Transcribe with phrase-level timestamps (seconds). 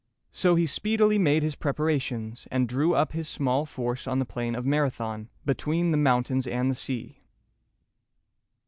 [0.31, 4.55] So he speedily made his preparations, and drew up his small force on the plain
[4.55, 7.21] of Marathon, between the mountains and the sea.